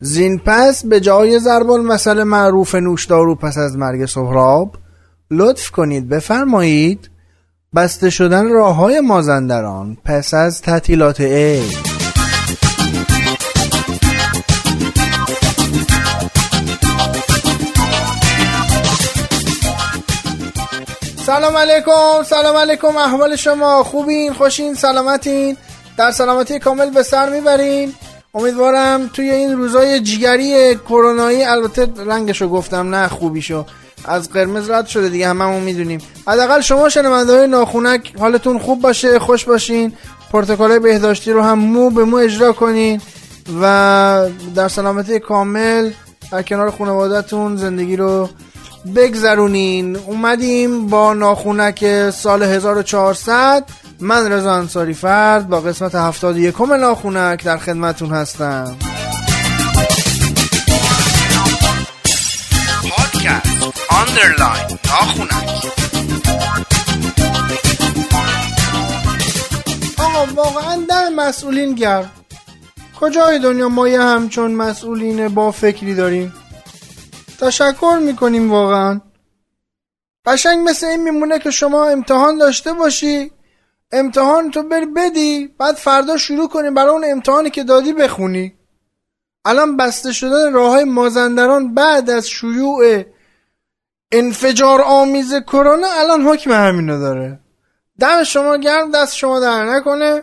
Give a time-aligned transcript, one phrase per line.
[0.00, 4.76] زین پس به جای ضرب المثل معروف نوشدارو پس از مرگ سهراب
[5.30, 7.10] لطف کنید بفرمایید
[7.74, 11.96] بسته شدن راه های مازندران پس از تعطیلات عید.
[21.26, 25.56] سلام علیکم سلام علیکم احوال شما خوبین خوشین سلامتین؟
[25.96, 27.94] در سلامتی کامل به سر می‌برین.
[28.34, 33.64] امیدوارم توی این روزای جیگری کرونایی البته رنگشو گفتم نه خوبیشو.
[34.04, 36.00] از قرمز رد شده دیگه هممون می‌دونیم.
[36.26, 39.92] حداقل شما شنونده های ناخونک حالتون خوب باشه خوش باشین.
[40.32, 43.00] پروتکل بهداشتی رو هم مو به مو اجرا کنین
[43.62, 45.90] و در سلامتی کامل
[46.32, 48.28] در کنار خانوادهتون زندگی رو
[48.96, 49.96] بگذرونین.
[49.96, 53.64] اومدیم با ناخونک سال 1400
[54.00, 58.76] من رضا انصاری فرد با قسمت 71 ناخونک در خدمتون هستم.
[62.90, 65.72] پادکست آندرلاین ناخونک.
[69.98, 72.10] آقا واقعا در مسئولین گرد
[73.00, 76.34] کجای دنیا ما یه همچون مسئولین با فکری داریم؟
[77.40, 79.00] تشکر می‌کنیم واقعا.
[80.26, 83.30] قشنگ مثل این میمونه که شما امتحان داشته باشی
[83.92, 88.54] امتحان تو بری بدی بعد فردا شروع کنی برای اون امتحانی که دادی بخونی.
[89.44, 93.02] الان بسته شدن راه های مازندران بعد از شیوع
[94.12, 97.40] انفجار آمیز کرونا الان حکم همینو داره.
[98.00, 100.22] دم شما گرم دست شما در نکنه.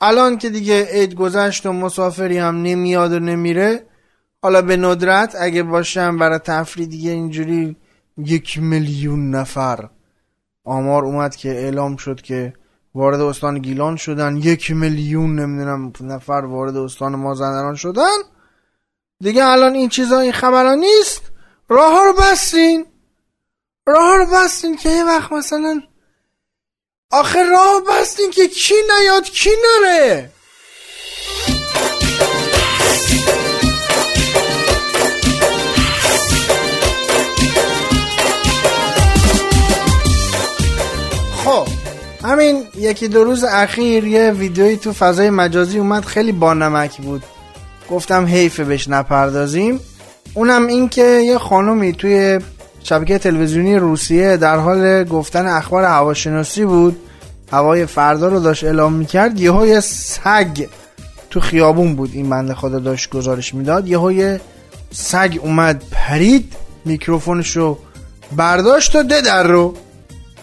[0.00, 3.86] الان که دیگه عید گذشت و مسافری هم نمیاد و نمیره
[4.42, 7.76] حالا به ندرت اگه باشم برای تفریح دیگه اینجوری
[8.18, 9.88] یک میلیون نفر.
[10.64, 12.52] آمار اومد که اعلام شد که
[12.94, 14.36] وارد استان گیلان شدن.
[14.36, 18.16] یک میلیون نمی‌دونم نفر وارد استان مازندران شدن.
[19.20, 21.22] دیگه الان این چیزا این خبران نیست.
[21.68, 22.86] راه ها رو بستین.
[23.86, 25.82] راه رو بستین که یه وقت مثلا
[27.10, 30.30] آخر راه بستین که کی نیاد کی نره؟
[42.40, 47.22] همین یکی دو روز اخیر یه ویدیویی تو فضای مجازی اومد خیلی بانمک بود.
[47.90, 49.80] گفتم حیفه بهش نپردازیم.
[50.34, 52.38] اونم این که یه خانومی توی
[52.82, 56.96] شبکه تلویزیونی روسیه در حال گفتن اخبار هواشناسی بود.
[57.52, 60.66] هوای فردا رو داشت اعلام می‌کرد یه های سگ
[61.30, 62.10] تو خیابون بود.
[62.12, 63.88] این بنده خدا داشت گزارش می‌داد.
[63.88, 64.38] یه های
[64.90, 66.52] سگ اومد پرید
[66.84, 67.78] میکروفونش رو
[68.36, 69.74] برداشت و ده در رو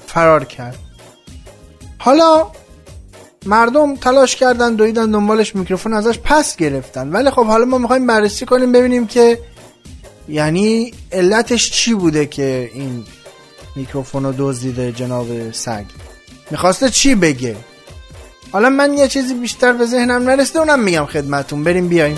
[0.08, 0.87] فرار کرد.
[1.98, 2.48] حالا
[3.46, 7.10] مردم تلاش کردن دویدن دنبالش میکروفون ازش پس گرفتن.
[7.10, 9.40] ولی خب حالا ما می‌خوایم بررسی کنیم ببینیم که
[10.30, 13.04] یعنی علتش چی بوده که این
[13.76, 15.86] میکروفون رو دزدیده جناب سگ.
[16.52, 17.56] می‌خواسته چی بگه؟
[18.52, 21.64] حالا من یه چیزی بیشتر به ذهنم نرسته اونم میگم خدمتون.
[21.64, 22.18] بریم بیایم.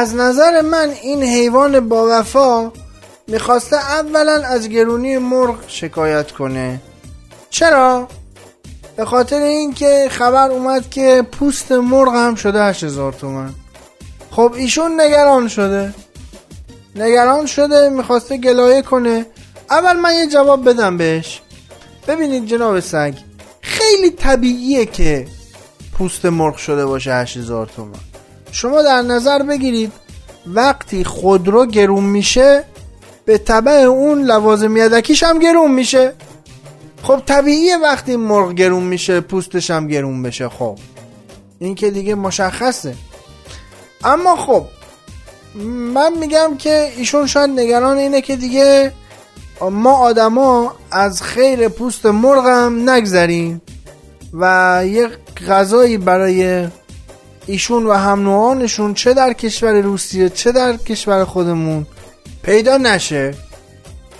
[0.00, 2.72] از نظر من این حیوان با وفا
[3.26, 6.80] می‌خواسته اولا از گرونی مرغ شکایت کنه.
[7.50, 8.08] چرا؟
[8.96, 13.54] به خاطر اینکه خبر اومد که پوست مرغ هم شده 8000 تومن.
[14.30, 15.94] خب ایشون نگران شده.
[16.96, 19.26] نگران شده می‌خواسته گلایه کنه.
[19.70, 21.42] اول من یه جواب بدم بهش.
[22.08, 23.14] ببینید جناب سگ
[23.60, 25.26] خیلی طبیعیه که
[25.98, 28.09] پوست مرغ شده باشه 8000 تومن.
[28.52, 29.92] شما در نظر بگیرید
[30.46, 32.64] وقتی خودرو گرون میشه
[33.24, 36.12] به طبع اون لوازم یدکیش هم گرون میشه.
[37.02, 40.78] خب طبیعیه وقتی مرغ گرون میشه پوستش هم گرون بشه خب.
[41.58, 42.94] این که دیگه مشخصه.
[44.04, 44.64] اما خب
[45.94, 48.92] من میگم که ایشون شاید نگران اینه که دیگه
[49.70, 53.62] ما آدما از خیر پوست مرغم نگذریم
[54.32, 55.08] و یه
[55.48, 56.68] غذایی برای
[57.46, 61.86] ایشون و هم نوعانشون چه در کشور روسیه چه در کشور خودمون
[62.42, 63.34] پیدا نشه.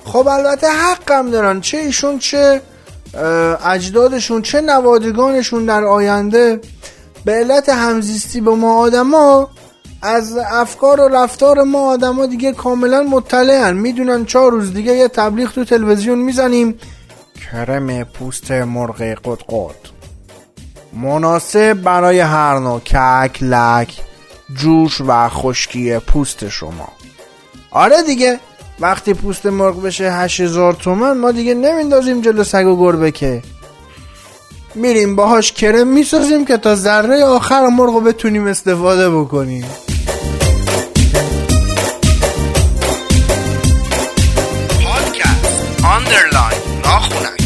[0.04, 1.60] خب البته حقم دارن.
[1.60, 2.60] چه ایشون چه
[3.64, 6.60] اجدادشون چه نوادگانشون در آینده
[7.24, 9.48] به علت همزیستی با ما آدما
[10.02, 13.76] از افکار و رفتار ما آدما دیگه کاملا مطلعن.
[13.76, 16.78] می‌دونن چهار روز دیگه یه تبلیغ تو تلویزیون می‌زنیم.
[17.52, 19.99] کرم پوست مرغ قدقد.
[20.92, 24.00] مناسب برای هر نوع کک لک
[24.54, 26.88] جوش و خشکی پوست شما.
[27.70, 28.40] آره دیگه
[28.80, 33.42] وقتی پوست مرغ بشه 8000 تومن ما دیگه نمیندازیم جلو سگ و گربه که.
[34.74, 39.66] میریم باهاش کرم می‌سازیم که تا ذره آخر مرغ رو بتونیم استفاده بکنیم.
[44.84, 47.39] پادکست underline ناخونک.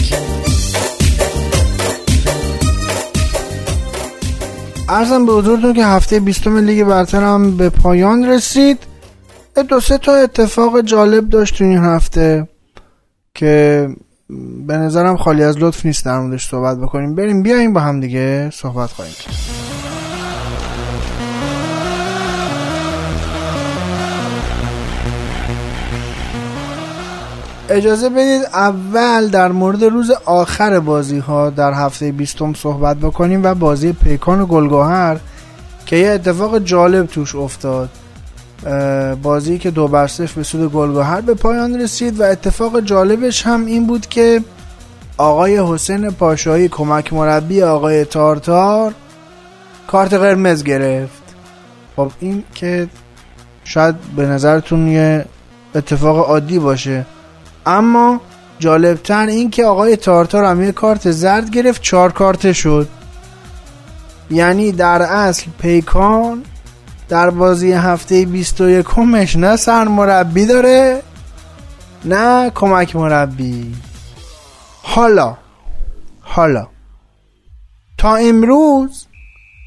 [4.95, 8.79] عرضم به حضورتون که هفته بیستم لیگ برتر هم به پایان رسید.
[9.69, 12.49] دو سه تا اتفاق جالب داشت این هفته
[13.35, 13.89] که
[14.67, 17.15] به نظرم خالی از لطف نیست در موردش صحبت بکنیم.
[17.15, 19.64] بریم بیایم با هم دیگه صحبت خواهیم کرد.
[27.71, 33.55] اجازه بدید اول در مورد روز آخر بازی ها در هفته بیستم صحبت بکنیم و
[33.55, 35.17] بازی پیکان و گلگوهر
[35.87, 37.89] که یه اتفاق جالب توش افتاد.
[39.23, 43.87] بازی که دو بر به سود گلگوهر به پایان رسید و اتفاق جالبش هم این
[43.87, 44.43] بود که
[45.17, 48.95] آقای حسین پاشایی کمک مربی آقای تارتار
[49.87, 51.23] کارت قرمز گرفت.
[51.97, 52.89] خب این که
[53.65, 55.25] شاید به نظرتون یه
[55.75, 57.07] اتفاق عادی باشه.
[57.67, 58.21] اما
[58.59, 62.89] جالبتر این که آقای تارتار هم یه کارت زرد گرفت چهار کارت شد.
[64.31, 66.45] یعنی در اصل پیکان
[67.09, 71.03] در بازی هفته 21 کمش نه سرمربی داره
[72.05, 73.75] نه کمک مربی.
[74.83, 75.37] حالا
[76.21, 76.69] حالا
[77.99, 79.07] تا امروز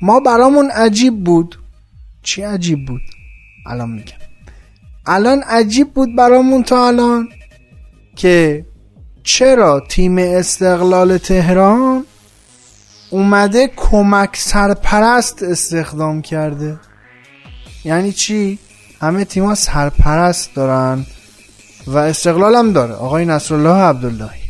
[0.02, 1.60] ما برامون عجیب بود.
[2.24, 3.02] چی عجیب بود؟
[3.66, 4.18] الان میگم.
[5.06, 7.30] الان عجیب بود برامون تا الان.
[8.18, 8.66] که
[9.24, 12.06] چرا تیم استقلال تهران
[13.10, 16.80] اومده کمک سرپرست استخدام کرده؟
[17.86, 18.60] یعنی چی؟
[19.02, 21.06] همه تیما سرپرست دارن
[21.88, 24.42] و استقلال هم داره آقای نصرالله عبداللهی.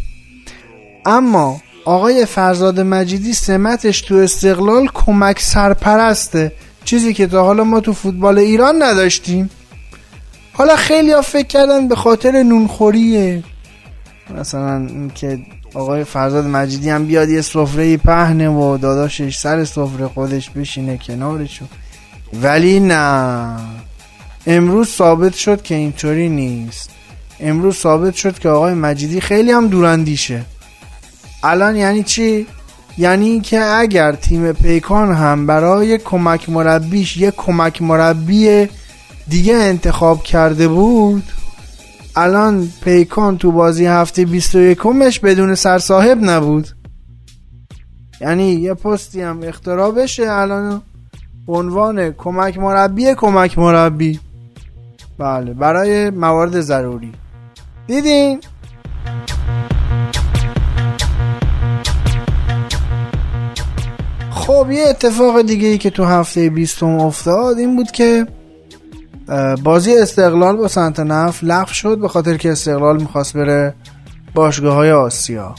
[1.06, 6.52] اما آقای فرزاد مجیدی سمتش تو استقلال کمک سرپرسته
[6.86, 9.50] چیزی که تا حالا ما تو فوتبال ایران نداشتیم.
[10.54, 13.44] حالا خیلی ها فکر کردن به خاطر نونخوریه.
[14.30, 15.40] مثلا که
[15.74, 21.66] آقای فرزاد مجیدی هم بیاد یه سفره پهنه و داداشش سر سفره خودش بشینه کنارشو.
[22.34, 23.56] ولی نه.
[24.48, 26.90] امروز ثابت شد که اینطوری نیست.
[27.40, 30.46] امروز ثابت شد که آقای مجیدی خیلی هم دوراندیشه.
[31.44, 32.48] الان یعنی چی؟
[32.98, 38.70] یعنی که اگر تیم پیکان هم برای کمک مربیش یه کمک مربی
[39.28, 41.24] دیگه انتخاب کرده بود
[42.20, 46.68] الان پیکان تو بازی هفته 21 مش بدون سرصاحب نبود.
[48.22, 50.82] یعنی یه پستی هم اختراع بشه الان.
[51.48, 54.20] عنوان کمک مربی کمک مربی.
[55.18, 57.12] بله برای موارد ضروری.
[57.88, 58.40] دیدین؟
[64.32, 68.28] خب یه اتفاق دیگه ای که تو هفته بیستم افتاد این بود که
[69.64, 73.74] بازی استقلال با سنت نف لغو شد به خاطر که استقلال می‌خواست بره
[74.34, 75.56] باشگاه های آسیا.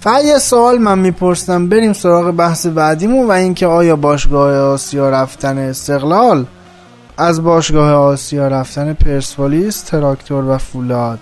[0.00, 5.58] فقط یه سوال من می‌پرسم بریم سراغ بحث بعدیمون و اینکه آیا باشگاه آسیا رفتن
[5.58, 6.46] استقلال
[7.18, 11.18] از باشگاه آسیا رفتن پرسپولیس تراکتور و فولاد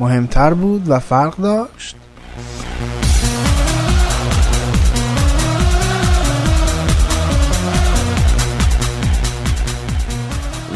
[0.00, 1.96] مهمتر بود و فرق داشت؟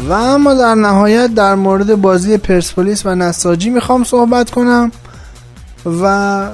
[0.09, 4.91] و اما در نهایت در مورد بازی پرسپولیس و نساجی می‌خوام صحبت کنم
[6.01, 6.49] و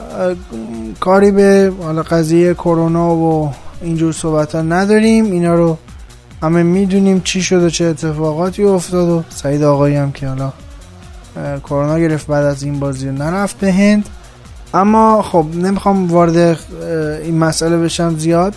[0.99, 5.31] کاری به حالا قضیه کرونا و اینجور صحبت ها نداریم.
[5.31, 5.77] اینا رو
[6.41, 10.51] همه می‌دونیم چی شد و چه اتفاقاتی افتاد و سعید آقایی هم که حالا
[11.59, 14.09] کرونا گرفت بعد از این بازی نرفت به هند.
[14.73, 16.59] اما خب نمی‌خوام وارد
[17.23, 18.55] این مسئله بشم زیاد.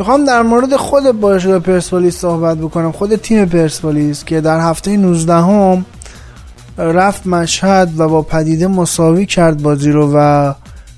[0.00, 2.92] می‌خوام در مورد خود باشگاه پرسپولیس صحبت بکنم.
[2.92, 5.84] خود تیم پرسپولیس که در هفته 19 هم
[6.78, 10.52] رفت مشهد و با پدیده مساوی کرد بازی رو و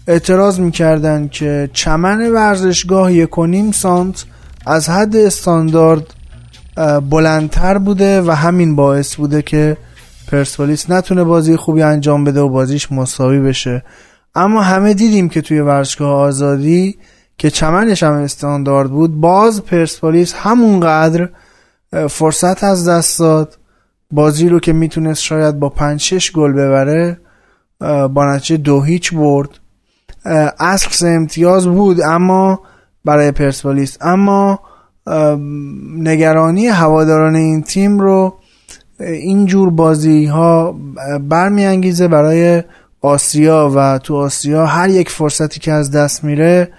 [0.07, 4.25] اعتراض می‌کردن که چمن ورزشگاه یک و سانت
[4.67, 6.15] از حد استاندارد
[7.11, 9.77] بلندتر بوده و همین باعث بوده که
[10.33, 13.83] پرسپولیس نتونه بازی خوبی انجام بده و بازیش مساوی بشه.
[14.35, 16.97] اما همه دیدیم که توی ورزشگاه آزادی
[17.43, 21.29] که چمنش هم استاندارد بود باز پرسپولیس همونقدر
[22.09, 23.59] فرصت از دست داد.
[24.11, 27.21] بازی رو که می‌تونست شاید با پنج شش گل ببره
[28.09, 29.49] با نتیجه دو هیچ برد.
[30.61, 32.61] اصل امتیاز بود اما
[33.05, 33.99] برای پرسپولیس.
[34.01, 34.61] اما
[35.99, 38.35] نگرانی هواداران این تیم رو
[39.01, 40.77] اینجور بازی ها
[41.21, 42.63] برمیانگیزه برای
[43.01, 43.73] آسیا.
[43.75, 46.73] و تو آسیا هر یک فرصتی که از دست میره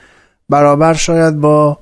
[0.50, 1.80] برابر شاید با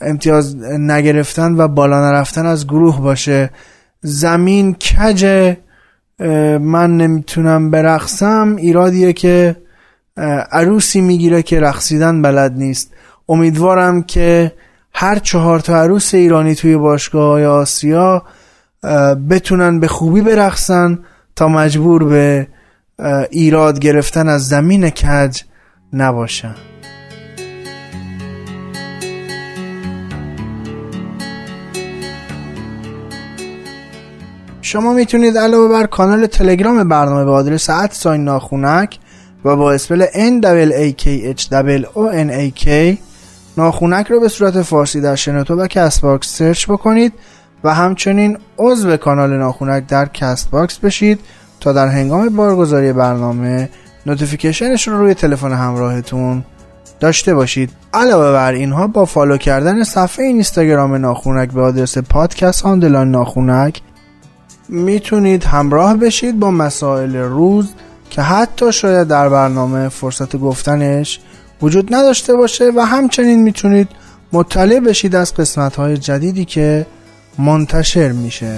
[0.00, 3.50] امتیاز نگرفتن و بالا نرفتن از گروه باشه.
[4.00, 5.54] زمین کج
[6.60, 8.56] من نمی‌تونم برقصم.
[8.58, 9.56] ایرادیه که
[10.52, 12.92] عروسی می‌گیره که رقصیدن بلد نیست.
[13.28, 14.52] امیدوارم که
[14.94, 18.22] هر چهار تا عروس ایرانی توی باشگاه های آسیا
[19.30, 20.98] بتونن به خوبی برقصن
[21.36, 22.48] تا مجبور به
[23.30, 25.40] ایراد گرفتن از زمین کج
[25.92, 26.54] نباشن.
[34.64, 38.98] شما می‌تونید علاوه بر کانال تلگرام برنامه به آدرس sign ناخونک
[39.44, 40.42] و با spell N
[40.72, 41.06] A K
[41.38, 41.44] H
[41.94, 42.68] O N A K
[43.56, 47.12] ناخونک رو به صورت فارسی در شنوتو و Castbox search بکنید
[47.64, 51.20] و همچنین عضو کانال ناخونک در Castbox بشید
[51.60, 53.68] تا در هنگام بارگذاری برنامه
[54.06, 56.44] notification ش رو روی تلفن همراهتون
[57.00, 57.70] داشته باشید.
[57.94, 63.82] علاوه بر اینها با follow کردن صفحه اینستاگرام ناخونک به آدرس پادکست underline ناخونک
[64.68, 67.72] می‌تونید همراه بشید با مسائل روز
[68.10, 71.20] که حتی شاید در برنامه فرصت گفتنش
[71.62, 73.88] وجود نداشته باشه و همچنین می‌تونید
[74.32, 76.86] مطلع بشید از قسمت های جدیدی که
[77.38, 78.56] منتشر میشه.